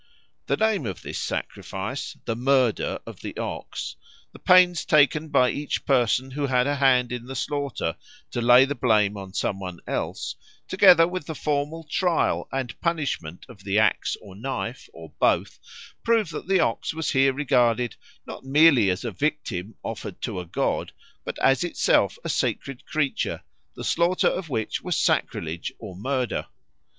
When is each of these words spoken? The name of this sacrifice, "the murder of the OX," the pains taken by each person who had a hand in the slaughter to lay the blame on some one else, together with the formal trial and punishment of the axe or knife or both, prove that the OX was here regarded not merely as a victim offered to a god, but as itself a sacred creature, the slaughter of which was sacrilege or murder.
The 0.47 0.57
name 0.57 0.87
of 0.87 1.03
this 1.03 1.19
sacrifice, 1.19 2.17
"the 2.25 2.35
murder 2.35 2.97
of 3.05 3.19
the 3.19 3.37
OX," 3.37 3.97
the 4.31 4.39
pains 4.39 4.83
taken 4.83 5.27
by 5.29 5.51
each 5.51 5.85
person 5.85 6.31
who 6.31 6.47
had 6.47 6.65
a 6.65 6.77
hand 6.77 7.11
in 7.11 7.27
the 7.27 7.35
slaughter 7.35 7.95
to 8.31 8.41
lay 8.41 8.65
the 8.65 8.73
blame 8.73 9.15
on 9.15 9.31
some 9.35 9.59
one 9.59 9.79
else, 9.85 10.33
together 10.67 11.07
with 11.07 11.27
the 11.27 11.35
formal 11.35 11.83
trial 11.83 12.47
and 12.51 12.81
punishment 12.81 13.45
of 13.47 13.63
the 13.63 13.77
axe 13.77 14.17
or 14.23 14.35
knife 14.35 14.89
or 14.91 15.13
both, 15.19 15.59
prove 16.03 16.31
that 16.31 16.47
the 16.47 16.59
OX 16.59 16.95
was 16.95 17.11
here 17.11 17.31
regarded 17.31 17.95
not 18.25 18.43
merely 18.43 18.89
as 18.89 19.05
a 19.05 19.11
victim 19.11 19.75
offered 19.83 20.19
to 20.23 20.39
a 20.39 20.47
god, 20.47 20.93
but 21.23 21.37
as 21.43 21.63
itself 21.63 22.17
a 22.23 22.27
sacred 22.29 22.87
creature, 22.87 23.43
the 23.75 23.83
slaughter 23.83 24.29
of 24.29 24.49
which 24.49 24.81
was 24.81 24.97
sacrilege 24.97 25.71
or 25.77 25.95
murder. 25.95 26.47